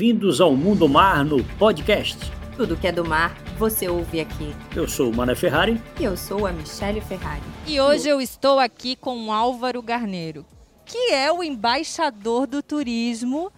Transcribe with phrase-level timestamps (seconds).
[0.00, 2.16] Bem-vindos ao Mundo Mar no podcast.
[2.56, 4.54] Tudo que é do mar, você ouve aqui.
[4.74, 5.78] Eu sou o Mané Ferrari.
[6.00, 7.42] E eu sou a Michelle Ferrari.
[7.66, 10.46] E hoje eu estou aqui com o Álvaro Garneiro,
[10.86, 13.52] que é o embaixador do turismo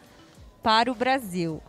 [0.65, 1.63] para o Brasil.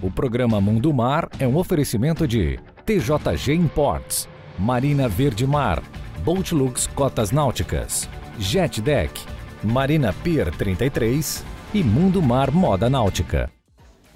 [0.00, 4.26] O programa Mundo Mar é um oferecimento de TJG Imports,
[4.58, 5.82] Marina Verde Mar,
[6.24, 9.20] Boatlux Cotas Náuticas, Jet Deck,
[9.62, 11.44] Marina Pier 33
[11.74, 13.57] e Mundo Mar Moda Náutica.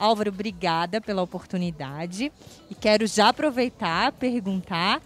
[0.02, 2.32] Álvaro, obrigada pela oportunidade
[2.68, 5.00] e quero já aproveitar perguntar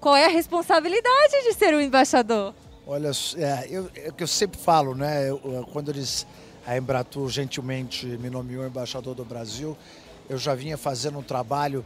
[0.00, 2.52] qual é a responsabilidade de ser o embaixador.
[2.84, 5.30] Olha, é, eu, é que eu sempre falo, né?
[5.30, 5.38] Eu,
[5.72, 6.26] quando eles
[6.66, 9.78] a Embratur gentilmente me nomeou embaixador do Brasil,
[10.28, 11.84] eu já vinha fazendo um trabalho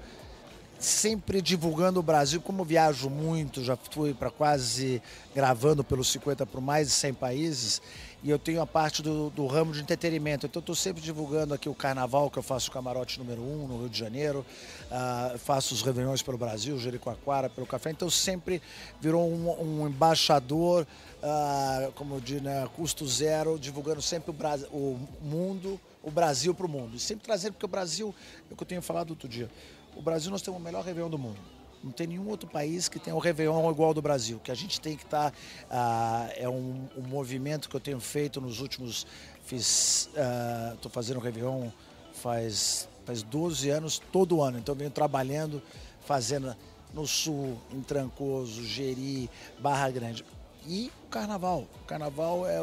[0.85, 5.01] sempre divulgando o Brasil, como viajo muito, já fui para quase
[5.35, 7.83] gravando pelos 50 por mais de 100 países,
[8.23, 10.47] e eu tenho a parte do, do ramo de entretenimento.
[10.47, 13.69] Então estou sempre divulgando aqui o carnaval, que eu faço o camarote número 1 um,
[13.69, 14.45] no Rio de Janeiro,
[14.91, 17.91] uh, faço os réveillões pelo Brasil, Jericoacoara, pelo café.
[17.91, 18.61] Então sempre
[19.01, 20.87] virou um, um embaixador,
[21.23, 26.55] uh, como eu digo, né, custo zero, divulgando sempre o, Brasil, o mundo, o Brasil
[26.55, 26.97] para o mundo.
[26.97, 28.15] E sempre trazendo, porque o Brasil,
[28.51, 29.49] é o que eu tenho falado outro dia,
[29.97, 31.39] o Brasil nós temos o melhor Réveillon do mundo.
[31.83, 34.41] Não tem nenhum outro país que tenha o Réveillon igual ao do Brasil.
[34.43, 35.33] Que a gente tem que estar.
[35.33, 39.05] Tá, uh, é um, um, movimento que eu tenho feito nos últimos.
[39.51, 41.71] Estou uh, fazendo Réveillon
[42.13, 44.59] faz, faz 12 anos, todo ano.
[44.59, 45.61] Então venho trabalhando,
[46.07, 46.55] fazendo
[46.95, 50.25] no sul, em Trancoso, Jeri, Barra Grande.
[50.67, 51.67] E o carnaval.
[51.83, 52.61] O carnaval é,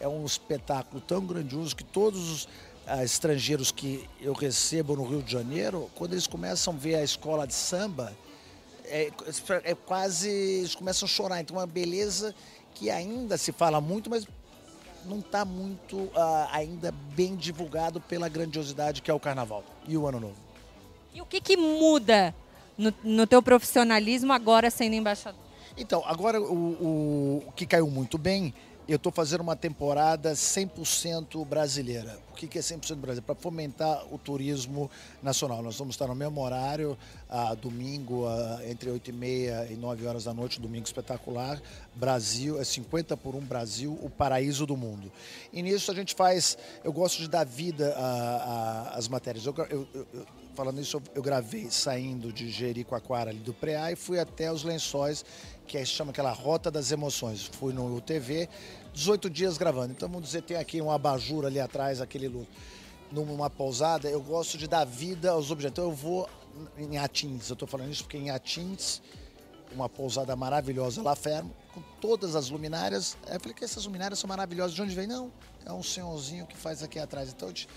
[0.00, 2.48] é um espetáculo tão grandioso que todos os
[3.02, 7.46] estrangeiros que eu recebo no Rio de Janeiro, quando eles começam a ver a escola
[7.46, 8.12] de samba,
[8.84, 9.10] é,
[9.64, 10.28] é quase.
[10.28, 11.40] eles começam a chorar.
[11.40, 12.34] Então, é uma beleza
[12.74, 14.26] que ainda se fala muito, mas
[15.06, 20.06] não está muito uh, ainda bem divulgado pela grandiosidade que é o carnaval e o
[20.06, 20.36] ano novo.
[21.12, 22.34] E o que, que muda
[22.76, 25.40] no, no teu profissionalismo agora sendo embaixador?
[25.76, 28.54] Então, agora o, o, o que caiu muito bem
[28.86, 32.18] eu estou fazendo uma temporada 100% brasileira.
[32.30, 33.22] O que é 100% brasileiro?
[33.22, 34.90] Para fomentar o turismo
[35.22, 35.62] nacional.
[35.62, 38.26] Nós vamos estar no mesmo horário, a domingo,
[38.68, 41.62] entre 8 e meia e 9 horas da noite, domingo espetacular.
[41.94, 45.10] Brasil, é 50 por 1 Brasil, o paraíso do mundo.
[45.52, 47.94] E nisso a gente faz, eu gosto de dar vida
[48.92, 49.46] às matérias.
[49.46, 54.18] Eu, eu, eu, falando isso, eu gravei saindo de Jericoacoara, ali do Preá, e fui
[54.18, 55.24] até os lençóis
[55.66, 57.44] que é, chama aquela Rota das Emoções.
[57.44, 58.48] Fui no UTV,
[58.92, 59.92] 18 dias gravando.
[59.92, 62.28] Então vamos dizer, tem aqui um abajur ali atrás, aquele
[63.10, 65.72] numa pousada, eu gosto de dar vida aos objetos.
[65.72, 66.28] Então eu vou
[66.78, 69.00] em Atins, eu estou falando isso porque em Atins,
[69.72, 73.16] uma pousada maravilhosa lá fermo, com todas as luminárias.
[73.28, 74.74] Eu falei que essas luminárias são maravilhosas.
[74.74, 75.06] De onde vem?
[75.06, 75.30] Não,
[75.64, 77.30] é um senhorzinho que faz aqui atrás.
[77.30, 77.68] Então eu te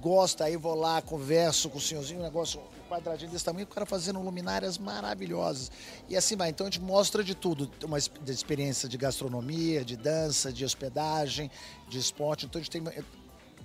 [0.00, 3.68] gosta, aí vou lá, converso com o senhorzinho, um negócio um quadradinho desse tamanho, o
[3.68, 5.70] cara fazendo luminárias maravilhosas.
[6.08, 6.50] E assim vai.
[6.50, 11.50] Então a gente mostra de tudo, uma experiência de gastronomia, de dança, de hospedagem,
[11.88, 12.46] de esporte.
[12.46, 12.82] Então a gente tem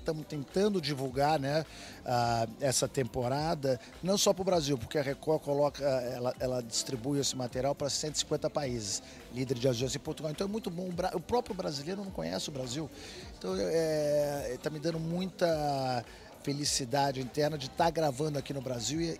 [0.10, 5.42] estamos tentando divulgar né, uh, essa temporada, não só para o Brasil, porque a Record
[5.42, 9.04] coloca, ela, ela distribui esse material para 150 países,
[9.34, 10.32] líder de audiência em Portugal.
[10.32, 10.90] Então é muito bom.
[11.14, 12.90] O próprio brasileiro não conhece o Brasil.
[13.38, 16.04] Então está é, tá me dando muita
[16.44, 19.20] felicidade interna de estar tá gravando aqui no Brasil e,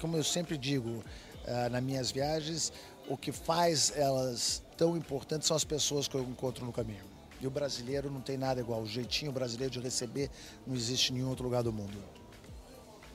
[0.00, 2.72] como eu sempre digo uh, nas minhas viagens,
[3.08, 7.11] o que faz elas tão importantes são as pessoas que eu encontro no caminho.
[7.42, 8.82] E o brasileiro não tem nada igual.
[8.82, 10.30] O jeitinho brasileiro de receber
[10.64, 11.98] não existe em nenhum outro lugar do mundo.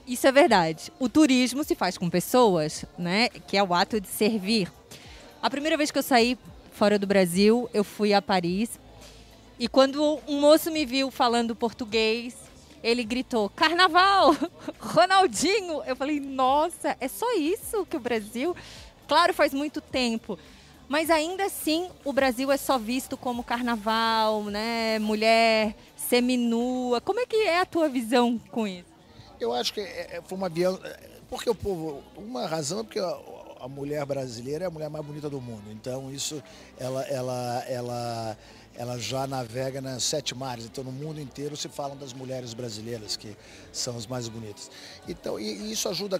[0.06, 0.92] Isso é verdade.
[1.00, 3.30] O turismo se faz com pessoas, né?
[3.30, 4.70] Que é o ato de servir.
[5.42, 6.38] A primeira vez que eu saí
[6.74, 8.78] fora do Brasil, eu fui a Paris.
[9.58, 12.36] E quando um moço me viu falando português,
[12.84, 14.36] ele gritou: Carnaval!
[14.78, 15.82] Ronaldinho!
[15.86, 18.54] Eu falei: Nossa, é só isso que o Brasil.
[19.08, 20.38] Claro, faz muito tempo.
[20.88, 25.00] Mas ainda assim, o Brasil é só visto como carnaval, né?
[25.00, 27.02] Mulher seminua.
[27.02, 28.86] Como é que é a tua visão com isso?
[29.40, 30.80] Eu acho que é, é, foi uma visão.
[30.84, 32.02] É, porque o povo.
[32.16, 33.00] Uma razão é porque
[33.60, 35.64] a mulher brasileira é a mulher mais bonita do mundo.
[35.72, 36.42] Então isso
[36.78, 38.38] ela, ela, ela,
[38.76, 40.66] ela já navega nas sete mares.
[40.66, 43.36] Então no mundo inteiro se falam das mulheres brasileiras que
[43.72, 44.72] são as mais bonitas.
[45.08, 46.20] Então e, e isso ajuda.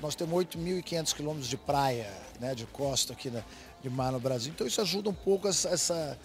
[0.00, 3.42] Nós temos 8.500 quilômetros de praia, né, de costa aqui na,
[3.82, 4.52] de mar no Brasil.
[4.54, 6.18] Então isso ajuda um pouco essa, essa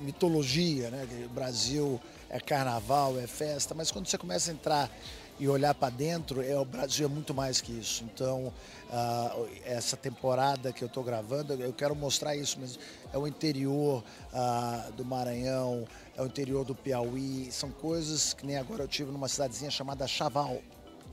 [0.00, 1.06] mitologia, né?
[1.24, 4.90] O Brasil é carnaval, é festa, mas quando você começa a entrar
[5.38, 8.04] e olhar para dentro, é, o Brasil é muito mais que isso.
[8.04, 12.80] Então, uh, essa temporada que eu estou gravando, eu quero mostrar isso mesmo.
[13.12, 14.02] É o interior
[14.32, 15.86] uh, do Maranhão,
[16.16, 20.06] é o interior do Piauí, são coisas que nem agora eu tive numa cidadezinha chamada
[20.06, 20.58] Chaval,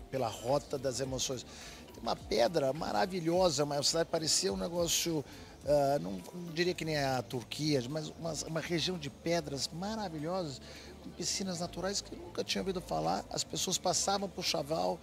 [0.10, 1.46] pela Rota das Emoções.
[1.94, 5.24] Tem uma pedra maravilhosa, mas a cidade parecia um negócio
[5.64, 10.62] Uh, não, não, diria que nem a Turquia, mas uma, uma, região de pedras maravilhosas,
[11.02, 13.24] com piscinas naturais que nunca tinha ouvido falar.
[13.30, 15.00] As pessoas passavam por Chaval,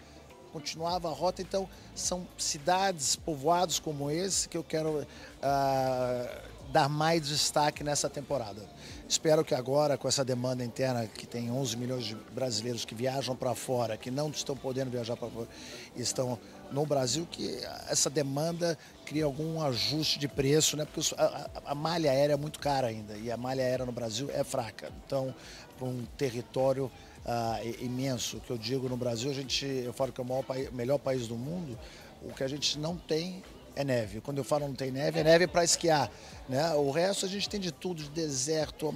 [0.53, 1.41] continuava a rota.
[1.41, 8.69] Então, são cidades, povoados como esse que eu quero uh, dar mais destaque nessa temporada.
[9.09, 13.35] Espero que agora, com essa demanda interna, que tem 11 milhões de brasileiros que viajam
[13.35, 15.49] para fora, que não estão podendo viajar para fora,
[15.97, 16.39] estão
[16.71, 20.85] no Brasil que essa demanda cria algum ajuste de preço, né?
[20.85, 24.31] Porque a, a, malha aérea é muito cara ainda e a malha aérea no Brasil
[24.33, 24.93] é fraca.
[25.05, 25.35] Então,
[25.77, 26.91] para um território
[27.25, 30.99] uh, imenso, que eu digo no Brasil, a gente, eu falo que é o melhor
[30.99, 31.79] país do mundo,
[32.23, 33.43] o que a gente não tem
[33.75, 34.21] é neve.
[34.21, 36.11] Quando eu falo não tem neve, é neve para esquiar.
[36.49, 36.75] Né?
[36.75, 38.95] O resto a gente tem de tudo, de deserto,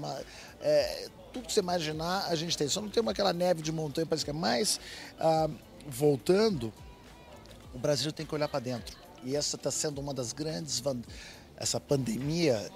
[0.60, 2.68] é, tudo que você imaginar a gente tem.
[2.68, 4.36] Só não tem aquela neve de montanha para esquiar.
[4.36, 4.78] Mas,
[5.18, 5.52] uh,
[5.86, 6.72] voltando,
[7.74, 8.96] o Brasil tem que olhar para dentro.
[9.24, 10.82] E essa está sendo uma das grandes.
[11.56, 12.70] Essa pandemia,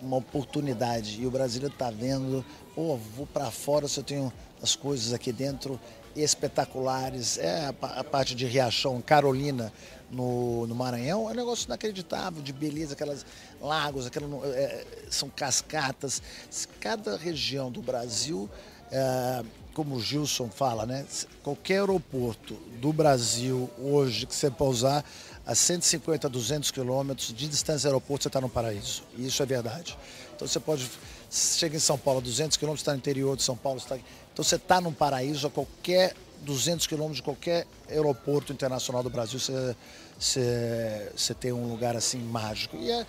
[0.00, 1.20] uma oportunidade.
[1.20, 2.44] E o Brasil está vendo,
[2.76, 4.32] vou para fora se eu tenho
[4.62, 5.80] as coisas aqui dentro
[6.14, 7.38] espetaculares.
[7.38, 9.72] É a, a parte de Riachão, Carolina,
[10.10, 13.26] no, no, Maranhão, é um negócio inacreditável de beleza, aquelas
[13.60, 16.22] lagos, aquelas, é, são cascatas.
[16.78, 18.48] Cada região do Brasil.
[18.92, 19.44] É,
[19.74, 21.04] como o Gilson fala, né?
[21.42, 25.04] Qualquer aeroporto do Brasil hoje que você pousar
[25.44, 29.02] a 150, 200 quilômetros de distância do aeroporto, você está no paraíso.
[29.18, 29.98] E isso é verdade.
[30.34, 30.90] Então você pode.
[31.30, 33.78] Chega em São Paulo, 200 quilômetros, está no interior de São Paulo.
[33.78, 33.96] Está...
[34.32, 39.40] Então você está num paraíso a qualquer 200 quilômetros de qualquer aeroporto internacional do Brasil.
[39.40, 39.76] Você,
[40.18, 42.76] você, você tem um lugar assim mágico.
[42.76, 43.06] E, é,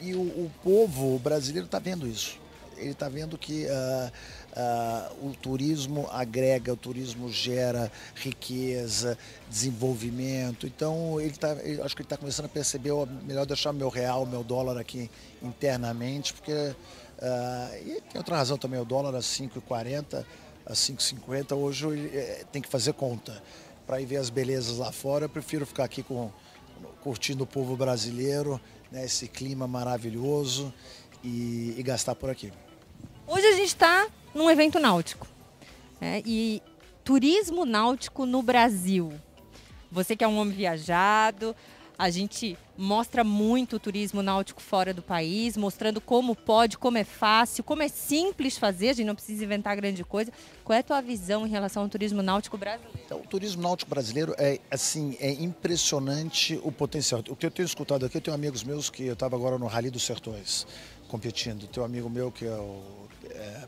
[0.00, 2.38] e o, o povo brasileiro está vendo isso.
[2.76, 3.66] Ele está vendo que.
[3.66, 9.18] Uh, Uh, o turismo agrega, o turismo gera riqueza,
[9.50, 10.66] desenvolvimento.
[10.66, 12.92] Então, ele tá, eu acho que ele está começando a perceber,
[13.26, 15.10] melhor deixar meu real, meu dólar aqui
[15.42, 16.52] internamente, porque.
[16.52, 20.24] Uh, e tem outra razão também, o dólar a 5,40,
[20.64, 21.86] a 5,50, hoje
[22.16, 23.42] é, tem que fazer conta.
[23.86, 26.30] Para ir ver as belezas lá fora, eu prefiro ficar aqui com,
[27.02, 28.58] curtindo o povo brasileiro,
[28.90, 30.72] né, esse clima maravilhoso
[31.22, 32.50] e, e gastar por aqui.
[33.28, 35.26] Hoje a gente está num evento náutico.
[36.00, 36.22] Né?
[36.24, 36.62] E
[37.02, 39.12] turismo náutico no Brasil.
[39.90, 41.54] Você que é um homem viajado,
[41.98, 47.04] a gente mostra muito o turismo náutico fora do país, mostrando como pode, como é
[47.04, 50.30] fácil, como é simples fazer, a gente não precisa inventar grande coisa.
[50.62, 53.00] Qual é a tua visão em relação ao turismo náutico brasileiro?
[53.04, 57.22] Então, o turismo náutico brasileiro é assim, é impressionante o potencial.
[57.28, 59.66] O que eu tenho escutado aqui, eu tenho amigos meus que eu estava agora no
[59.66, 60.66] Rally dos Sertões
[61.08, 61.66] competindo.
[61.66, 63.64] Tem um amigo meu que é o é,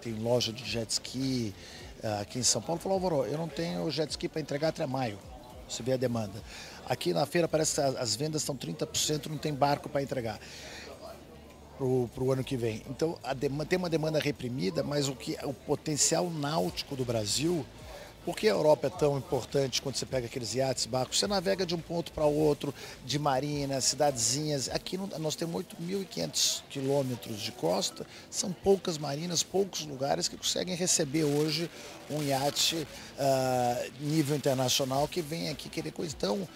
[0.00, 1.54] tem loja de jet ski
[2.02, 4.86] uh, aqui em São Paulo, falou, Alvaro, eu não tenho jet ski para entregar até
[4.86, 5.18] maio.
[5.68, 6.42] Você vê a demanda.
[6.88, 10.38] Aqui na feira parece que as vendas estão 30%, não tem barco para entregar
[11.78, 12.82] para o ano que vem.
[12.90, 17.64] Então demanda, tem uma demanda reprimida, mas o, que, o potencial náutico do Brasil
[18.28, 21.18] por que a Europa é tão importante quando você pega aqueles iates, barcos?
[21.18, 24.68] Você navega de um ponto para outro, de marina, cidadezinhas.
[24.68, 31.24] Aqui nós temos 8.500 quilômetros de costa, são poucas marinas, poucos lugares que conseguem receber
[31.24, 31.70] hoje
[32.10, 36.14] um iate uh, nível internacional que vem aqui querer coisa.
[36.14, 36.46] Então,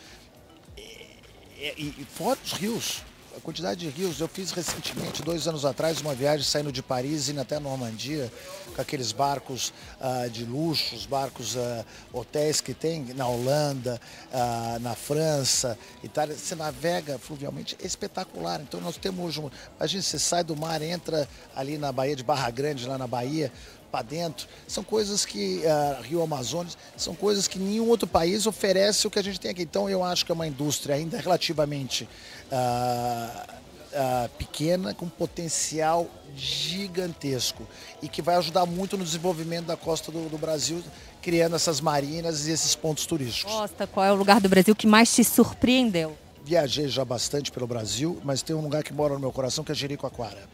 [1.63, 3.03] e, e fora os rios,
[3.37, 4.21] a quantidade de rios.
[4.21, 7.61] Eu fiz recentemente, dois anos atrás, uma viagem saindo de Paris e indo até a
[7.61, 8.31] Normandia,
[8.75, 14.01] com aqueles barcos uh, de luxo, os barcos uh, hotéis que tem na Holanda,
[14.33, 16.37] uh, na França, Itália.
[16.37, 18.61] Você navega fluvialmente, é espetacular.
[18.61, 22.51] Então nós temos hoje, imagina, você sai do mar, entra ali na Baía de Barra
[22.51, 23.53] Grande, lá na Bahia,
[23.93, 24.49] para dentro.
[24.67, 29.19] São coisas que, uh, Rio Amazonas, são coisas que nenhum outro país oferece o que
[29.19, 29.63] a gente tem aqui.
[29.63, 32.09] Então eu acho que é uma indústria ainda relativamente
[32.51, 33.53] uh,
[33.93, 37.69] uh, pequena, com potencial gigantesco
[38.01, 40.83] e que vai ajudar muito no desenvolvimento da costa do, do Brasil,
[41.21, 43.53] criando essas marinas e esses pontos turísticos.
[43.53, 46.17] Costa, qual é o lugar do Brasil que mais te surpreendeu?
[46.45, 49.71] Viajei já bastante pelo Brasil, mas tem um lugar que mora no meu coração que
[49.71, 50.49] é Jericoacoara.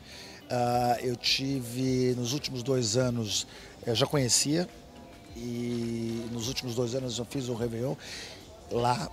[0.48, 3.46] Uh, eu tive, nos últimos dois anos,
[3.86, 4.66] eu já conhecia,
[5.36, 7.94] e nos últimos dois anos eu fiz o Réveillon
[8.70, 9.10] lá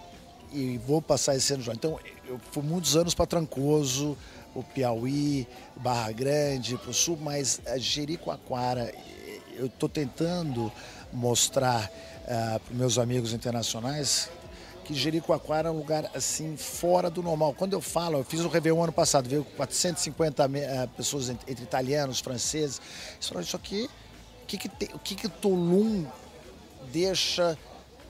[0.54, 1.74] e vou passar esse ano já.
[1.74, 4.18] Então, eu fui muitos anos para Trancoso,
[4.54, 8.94] o Piauí, Barra Grande, para o Sul, mas a Jericoacoara,
[9.58, 10.72] eu estou tentando
[11.12, 11.92] mostrar
[12.24, 14.30] uh, para meus amigos internacionais
[14.86, 17.54] que Jericoacoara é um lugar assim fora do normal.
[17.58, 20.50] Quando eu falo, eu fiz o Réveillon ano passado, veio 450 uh,
[20.96, 22.80] pessoas entre, italianos, franceses.
[23.15, 23.89] Eles falaram, isso aqui,
[24.44, 26.06] o que que, tem, o que que Tulum
[26.94, 27.58] deixa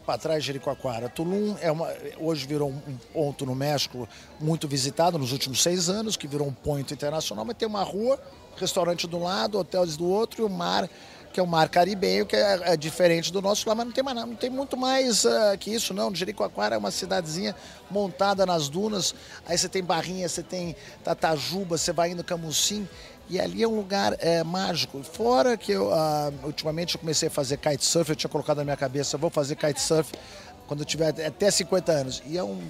[0.05, 1.07] para trás de Jericoacoara.
[1.07, 4.07] Tulum é uma, hoje virou um ponto no México
[4.39, 8.19] muito visitado nos últimos seis anos, que virou um ponto internacional, mas tem uma rua,
[8.57, 10.89] restaurante do lado, hotéis do outro e o mar
[11.35, 14.01] que é o mar caribenho, que é, é, diferente do nosso lá, mas não tem,
[14.01, 16.15] mais, não tem muito mais uh, que isso, não.
[16.15, 17.53] Jericoacoara é uma cidadezinha
[17.91, 19.13] montada nas dunas,
[19.45, 22.87] aí você tem Barrinha, você tem Tatajuba, você vai indo Camucim,
[23.29, 25.03] e ali é um lugar é, mágico.
[25.03, 28.77] Fora que eu, uh, ultimamente eu comecei a fazer kitesurf, eu tinha colocado na minha
[28.77, 30.13] cabeça, vou fazer kitesurf
[30.67, 32.23] quando eu tiver até 50 anos.
[32.25, 32.61] E é um,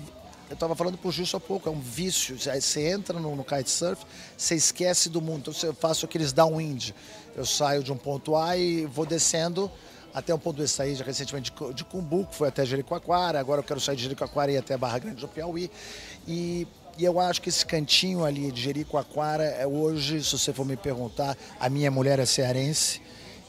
[0.49, 2.37] eu estava falando para o Gilson há pouco, é um vício.
[2.37, 4.05] Você entra no, no kitesurf,
[4.37, 5.51] você esquece do mundo.
[5.51, 6.93] Então eu faço aqueles downwind.
[7.35, 9.71] Eu saio de um ponto A e vou descendo
[10.13, 10.67] até um ponto B.
[10.67, 14.55] Saí recentemente de, de Cumbuco, foi até Jericoacoara, agora eu quero sair de Jericoacoara e
[14.55, 15.69] ir até Barra Grande do Piauí.
[16.27, 20.65] E e eu acho que esse cantinho ali de Jericoacoara, é hoje, se você for
[20.65, 23.01] me perguntar, a minha mulher é cearense.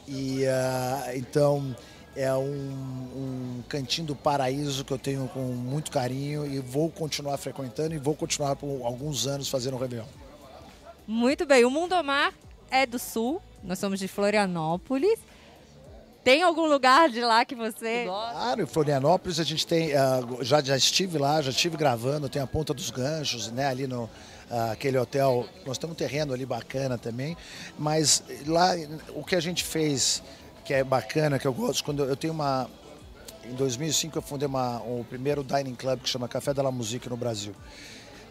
[0.08, 1.76] E uh, então
[2.16, 7.36] é um, um, cantinho do paraíso que eu tenho com muito carinho e vou continuar
[7.36, 10.06] frequentando e vou continuar por alguns anos fazendo o Réveillon.
[11.06, 12.32] Muito bem, o Mundo Mar
[12.70, 15.18] é do Sul, nós somos de Florianópolis.
[16.24, 18.32] Tem algum lugar de lá que você gosta?
[18.32, 22.42] Claro, em Florianópolis a gente tem, uh, já, já estive lá, já estive gravando, tem
[22.42, 24.10] a Ponta dos Ganchos, né, ali no
[24.50, 27.36] uh, aquele hotel, nós temos um terreno ali bacana também,
[27.78, 28.72] mas lá
[29.14, 30.22] o que a gente fez,
[30.66, 32.68] que é bacana, que eu gosto, quando eu tenho uma,
[33.44, 37.08] em 2005 eu fundei uma, o primeiro dining club que chama Café da la Musique
[37.08, 37.54] no Brasil.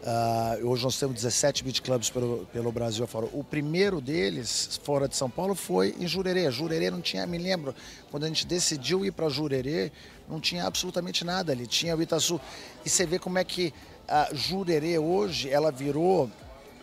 [0.03, 3.27] Uh, hoje nós temos 17 beat clubs pelo, pelo Brasil afora.
[3.31, 6.51] O primeiro deles, fora de São Paulo, foi em Jurerê.
[6.51, 7.73] Jurerê não tinha, me lembro,
[8.11, 9.89] quando a gente decidiu ir para Jurerê,
[10.29, 11.65] não tinha absolutamente nada ali.
[11.65, 12.39] Tinha o Itaçu.
[12.85, 13.73] E você vê como é que
[14.07, 16.29] a Jurerê hoje, ela virou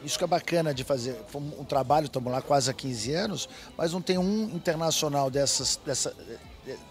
[0.05, 1.17] isso que é bacana de fazer.
[1.29, 5.79] Foi um trabalho, estamos lá quase há 15 anos, mas não tem um internacional dessas,
[5.85, 6.15] dessa,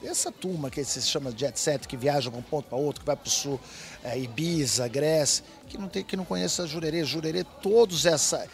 [0.04, 3.06] essa turma que se chama jet set, que viaja de um ponto para outro, que
[3.06, 3.60] vai para o sul,
[4.04, 7.04] é, Ibiza, Grécia, que não, tem, que não conhece a Jurerê.
[7.04, 8.48] Jurerê, todos essa,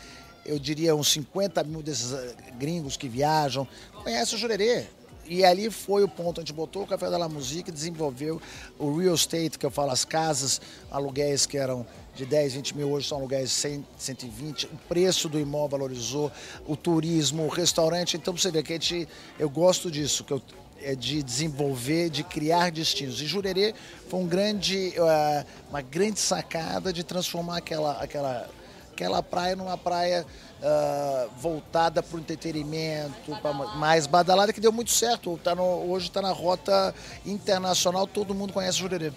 [0.46, 3.68] eu diria uns 50 mil desses eh, gringos que viajam,
[4.04, 4.86] conhecem o Jurerê.
[5.30, 8.42] E ali foi o ponto, a gente botou o Café da La Musique, desenvolveu
[8.80, 11.86] o real estate, que eu falo, as casas, aluguéis que eram
[12.18, 16.32] de 10, 20 mil, hoje são aluguéis 100, 120, o preço do imóvel valorizou,
[16.66, 19.08] o turismo, o restaurante, então você vê que a gente,
[19.38, 20.42] eu gosto disso, que eu
[20.82, 23.20] é de desenvolver, de criar destinos.
[23.20, 23.74] E Jurerê
[24.10, 28.48] foi um grande, uh, uma grande sacada de transformar aquela, aquela,
[28.92, 30.24] aquela praia numa praia
[30.60, 33.32] uh, voltada para o entretenimento,
[33.76, 35.40] mais badalada, que deu muito certo.
[35.44, 36.94] Tá no, hoje está na rota
[37.26, 39.12] internacional, todo mundo conhece Jurerê.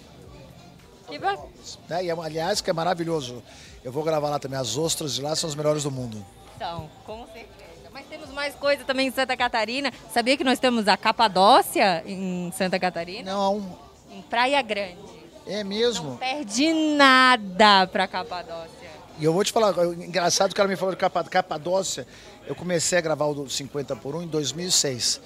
[1.11, 1.49] Que bom.
[1.89, 3.43] É, e, aliás, que é maravilhoso.
[3.83, 4.57] Eu vou gravar lá também.
[4.57, 6.25] As ostras de lá são as melhores do mundo.
[6.55, 7.89] Então, com certeza.
[7.91, 9.91] Mas temos mais coisa também em Santa Catarina.
[10.13, 13.29] Sabia que nós temos a Capadócia em Santa Catarina?
[13.29, 13.77] Não.
[14.09, 14.97] Em Praia Grande.
[15.45, 16.11] É mesmo?
[16.11, 18.69] Não perde nada pra Capadócia.
[19.19, 22.07] E eu vou te falar, engraçado que cara me falou de Capadócia.
[22.47, 25.19] Eu comecei a gravar o 50 por 1 em 2006.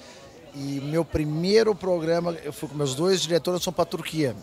[0.54, 4.34] E meu primeiro programa, eu fui com meus dois diretores, são para a Turquia.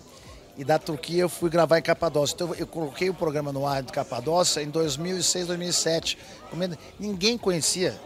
[0.55, 2.35] E da Turquia eu fui gravar em Capadócia.
[2.35, 6.17] Então eu coloquei o programa no ar de Capadócia em 2006, 2007.
[6.99, 7.99] Ninguém conhecia.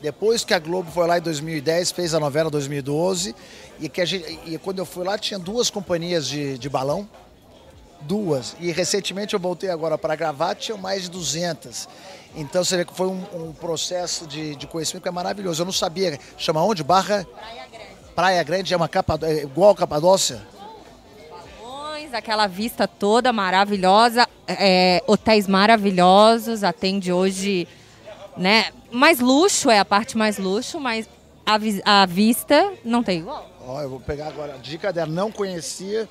[0.00, 3.34] Depois que a Globo foi lá em 2010, fez a novela 2012,
[3.78, 7.06] e, que gente, e quando eu fui lá tinha duas companhias de, de balão,
[8.00, 8.56] duas.
[8.60, 11.86] E recentemente eu voltei agora para gravar, tinha mais de 200.
[12.34, 15.60] Então você vê que foi um, um processo de, de, conhecimento que é maravilhoso.
[15.60, 16.82] Eu não sabia, chama onde?
[16.82, 17.26] Barra?
[17.34, 18.14] Praia Grande.
[18.14, 20.40] Praia Grande é uma capa, é igual a Capadócia?
[22.10, 27.66] Balões, aquela vista toda maravilhosa, é, hotéis maravilhosos, atende hoje
[28.36, 28.70] né?
[28.90, 31.08] Mais luxo é a parte mais luxo, mas
[31.44, 33.48] a, vi a vista não tem igual.
[33.60, 36.08] Ó, eu vou pegar agora a dica dela, não conhecia.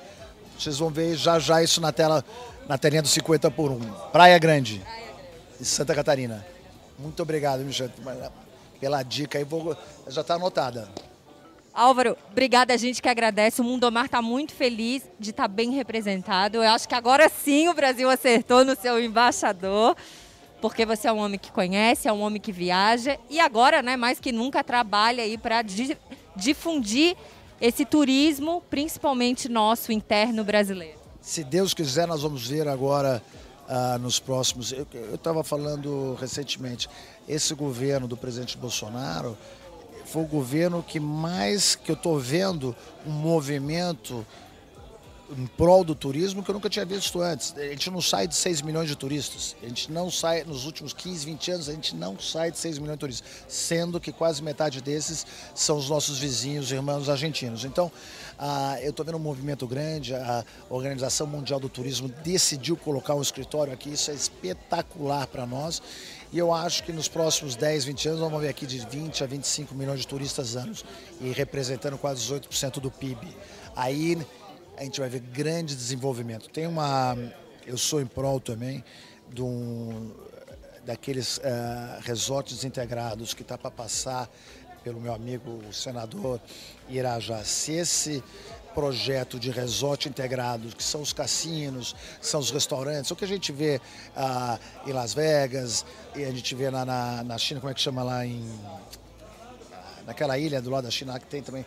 [0.58, 2.24] Vocês vão ver já já isso na tela,
[2.68, 3.80] na telinha do 50 por 1.
[4.12, 5.64] Praia Grande, Praia Grande.
[5.64, 6.46] Santa Catarina.
[6.98, 7.90] Muito obrigado, Michel,
[8.78, 9.76] pela dica aí, vou,
[10.06, 10.88] já está anotada.
[11.72, 13.60] Álvaro, obrigada, a gente que agradece.
[13.60, 16.56] O Mundomar está muito feliz de estar tá bem representado.
[16.56, 19.96] Eu acho que agora sim o Brasil acertou no seu embaixador
[20.60, 23.96] porque você é um homem que conhece, é um homem que viaja e agora, né,
[23.96, 25.64] mais que nunca trabalha aí para
[26.36, 27.16] difundir
[27.60, 30.98] esse turismo, principalmente nosso interno brasileiro.
[31.20, 33.22] Se Deus quiser, nós vamos ver agora
[33.68, 34.72] ah, nos próximos.
[34.72, 36.88] Eu estava falando recentemente,
[37.28, 39.36] esse governo do presidente Bolsonaro,
[40.10, 42.74] foi o governo que mais que eu estou vendo
[43.06, 44.26] um movimento
[45.36, 47.54] em prol do turismo que eu nunca tinha visto antes.
[47.56, 49.54] A gente não sai de 6 milhões de turistas.
[49.62, 52.78] A gente não sai, nos últimos 15, 20 anos, a gente não sai de 6
[52.78, 53.28] milhões de turistas.
[53.46, 57.64] Sendo que quase metade desses são os nossos vizinhos, irmãos argentinos.
[57.64, 57.90] Então,
[58.38, 60.14] ah, eu estou vendo um movimento grande.
[60.14, 63.90] A Organização Mundial do Turismo decidiu colocar um escritório aqui.
[63.90, 65.80] Isso é espetacular para nós.
[66.32, 69.26] E eu acho que nos próximos 10, 20 anos vamos ver aqui de 20 a
[69.26, 70.84] 25 milhões de turistas anos
[71.20, 73.26] e representando quase 18% do PIB.
[73.74, 74.16] Aí
[74.80, 76.48] a gente vai ver grande desenvolvimento.
[76.48, 77.14] Tem uma.
[77.66, 78.82] Eu sou em prol também
[79.28, 80.10] de um,
[80.86, 84.26] daqueles uh, resorts integrados que está para passar
[84.82, 86.40] pelo meu amigo o senador
[86.88, 87.44] Irajá.
[87.44, 88.24] Se esse
[88.74, 93.52] projeto de resort integrado, que são os cassinos, são os restaurantes, o que a gente
[93.52, 93.82] vê
[94.16, 95.84] uh, em Las Vegas,
[96.16, 98.48] e a gente vê lá na, na China, como é que chama lá em
[100.06, 101.64] naquela ilha do lado da China que tem também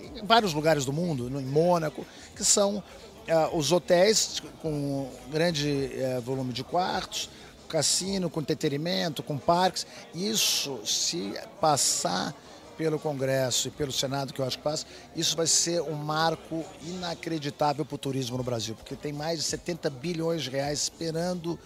[0.00, 6.20] em vários lugares do mundo, em Mônaco, que são uh, os hotéis com grande uh,
[6.20, 7.28] volume de quartos,
[7.68, 9.86] cassino, com entretenimento, com parques.
[10.14, 12.34] Isso, se passar
[12.76, 16.64] pelo Congresso e pelo Senado, que eu acho que passa, isso vai ser um marco
[16.82, 21.58] inacreditável para o turismo no Brasil, porque tem mais de 70 bilhões de reais esperando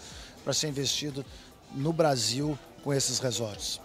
[0.44, 1.24] para ser investido
[1.74, 3.80] no Brasil com esses resorts.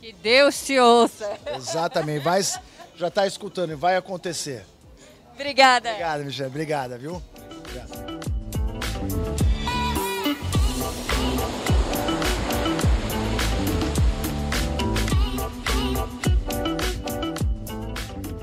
[0.00, 1.38] Que Deus te ouça.
[1.54, 2.40] Exatamente, vai,
[2.96, 4.64] já está escutando e vai acontecer.
[5.34, 5.90] Obrigada.
[5.90, 6.48] Obrigada, Michelle.
[6.48, 7.22] Obrigada, viu?
[7.58, 8.16] Obrigado.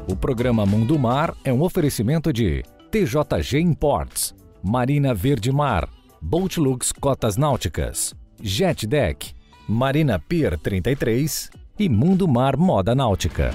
[0.07, 5.89] O programa Mundo Mar é um oferecimento de TJG Imports, Marina Verde Mar,
[6.21, 9.32] Boatlux Cotas Náuticas, Jet Deck,
[9.67, 13.53] Marina Pier 33 e Mundo Mar Moda Náutica.